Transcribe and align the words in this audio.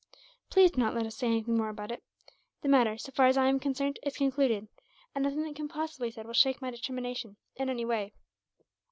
"Please 0.49 0.71
do 0.71 0.81
not 0.81 0.95
let 0.95 1.05
us 1.05 1.15
say 1.15 1.27
anything 1.27 1.55
more 1.55 1.69
about 1.69 1.91
it. 1.91 2.01
The 2.63 2.67
matter, 2.67 2.97
so 2.97 3.11
far 3.11 3.27
as 3.27 3.37
I 3.37 3.45
am 3.45 3.59
concerned, 3.59 3.99
is 4.01 4.17
concluded; 4.17 4.67
and 5.13 5.23
nothing 5.23 5.43
that 5.43 5.55
can 5.55 5.67
possibly 5.67 6.07
be 6.07 6.13
said 6.13 6.25
will 6.25 6.33
shake 6.33 6.59
my 6.59 6.71
determination, 6.71 7.37
in 7.57 7.69
any 7.69 7.85
way." 7.85 8.15